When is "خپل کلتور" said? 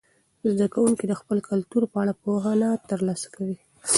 1.21-1.83